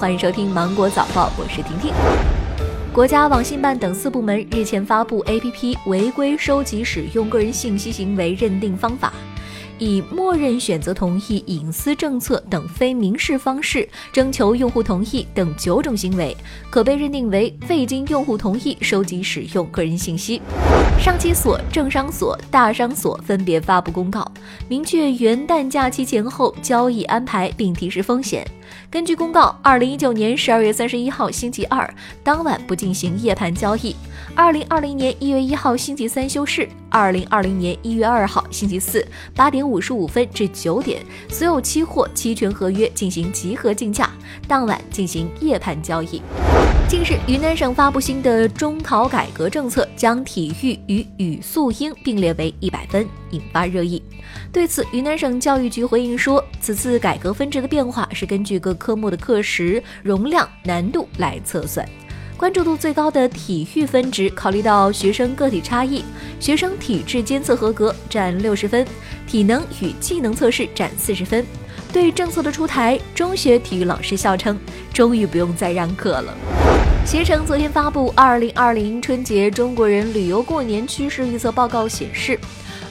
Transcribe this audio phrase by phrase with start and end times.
[0.00, 1.92] 欢迎收听芒果早报，我是婷婷。
[2.90, 9.12] 国家网信办等四部门日前发布 APP 违规收集使用个人信息行为认定方法。
[9.76, 16.34] 以默认选择同意隐私政策等非明示方式征求用户同意等九种行为，
[16.70, 20.40] 可被认定为未经用户同意收集使用个人信息。
[20.98, 24.26] 上期所、政商所、大商所分别发布公告，
[24.66, 28.46] 明确元旦假期前后交易安排，并提示风险。
[28.90, 31.88] 根据公告，二零一九年十二月三十一号星期二
[32.22, 33.94] 当晚不进行夜盘交易；
[34.34, 44.10] 二零二零年一月一号星期三休市；二零二零年一月二号星期四八点五十五分至九点，所有期货、期权合约进行集合竞价，
[44.48, 46.22] 当晚进行夜盘交易。
[46.88, 54.02] 近日，云南省发布新的中考改革政策，将体育与语素英并列为一百分，引发热议。
[54.52, 61.88] 对此，云南省教育局回应说，此次改革分值的变化是根据各科目的课时容量、难度来测算。
[62.36, 66.04] 关注度最高的体育分值，考虑到学生个体差异，
[66.38, 68.86] 学生体质监测合格占六十分，
[69.26, 71.44] 体能与技能测试占四十分。
[71.92, 74.58] 对政策的出台，中学体育老师笑称，
[74.92, 76.34] 终于不用再让课了。
[77.04, 82.38] 携程昨天发布《二零二零春节中国人旅游过年趋势预测报告》，显示，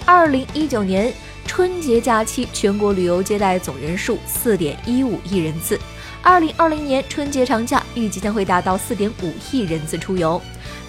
[0.05, 1.11] 二零一九年
[1.49, 5.79] 春节假期全国旅游接待总人数四点一五亿人次，
[6.21, 10.39] 二零二零年春节长假预计将会达到四点五亿人次出游。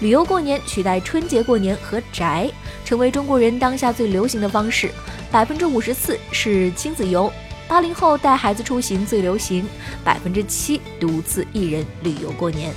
[0.01, 2.47] 旅游过年取代春节过年和宅，
[2.85, 4.91] 成为中国人当下最流行的方式。
[5.31, 7.33] 百分之五十四是亲子游，
[7.67, 9.65] 八零后带孩子出行最流行，
[10.03, 12.71] 百分之七独自一人旅游过年。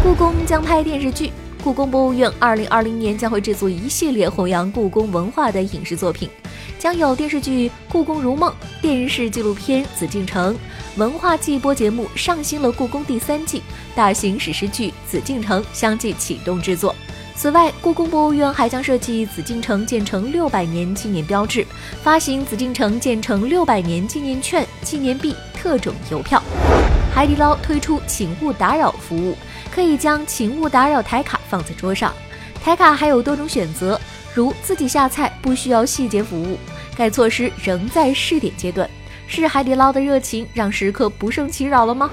[0.00, 1.32] 故宫将拍电视剧，
[1.64, 6.30] 故宫博物院二零二零年将会制作一系列弘扬故宫文化的影视作品，
[6.86, 8.48] 将有电视剧《故宫如梦》、
[8.80, 10.54] 电视纪录片《紫禁城》、
[10.94, 13.60] 文化季播节目《上新了故宫》第三季、
[13.96, 16.94] 大型史诗剧《紫禁城》相继启动制作。
[17.34, 21.66] 此外，故宫博物院还将设计紫禁城建成六百年纪念标志，
[22.04, 26.40] 发行紫禁城建成六百年纪念券、纪念币、特种邮票。
[27.12, 29.36] 海底捞推出请勿打扰服务。
[29.74, 32.14] 可以将“请勿打扰”台卡放在桌上，
[32.62, 34.00] 台卡还有多种选择，
[34.32, 36.56] 如自己下菜不需要细节服务。
[36.96, 38.88] 该措施仍在试点阶段。
[39.28, 42.08] 是海底捞的热情让食客不胜其扰了吗？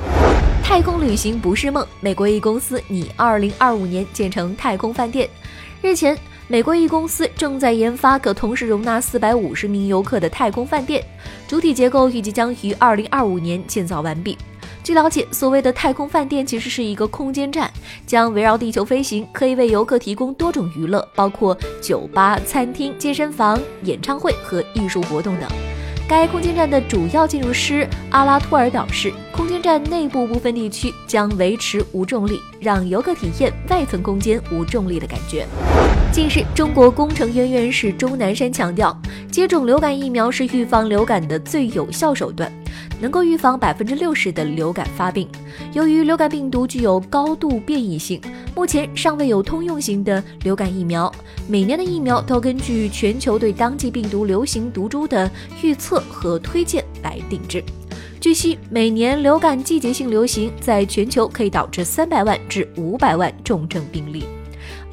[0.64, 5.30] 太空旅行不是梦，美国一公司拟2025年建成太空饭店。
[5.82, 6.18] 日前，
[6.48, 11.04] 美国一公司正在研发可同时容纳450名游客的太空饭店，
[11.48, 14.36] 主体结构预计将于2025年建造完毕。
[14.84, 17.72] 据了解，所谓的太空饭店其实是一个空间站，
[18.06, 25.50] 将围绕地球飞行，可以为游客提供多种娱乐，包括酒吧、餐厅、健身房、演唱会和艺术活动等。
[26.06, 35.48] 该空间站的主要建筑师阿拉托尔表示，空间站内部部分地区将维持无重力，让游客体验外层空间无重力的感觉。
[36.12, 38.96] 近日，中国工程院院士钟南山强调，
[39.32, 42.52] 接种流感疫苗是预防流感的最有效手段。
[43.04, 45.28] 能够预防百分之六十的流感发病。
[45.74, 48.22] 由于流感病毒具有高度变异性，
[48.56, 51.14] 目前尚未有通用型的流感疫苗。
[51.46, 55.30] 每年的疫苗都根据全球对当季病毒流行毒株的
[55.62, 57.62] 预测和推荐来定制。
[58.22, 64.24] 据悉，每年流感季节性流行在全球可以导致三百万至五百万重症病例，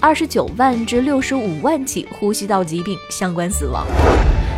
[0.00, 3.86] 二十九万至六十五万起呼吸道疾病相关死亡。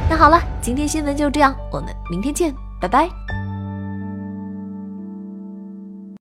[0.09, 3.42] 那好了，今天新闻就这样，我们明天见，拜拜。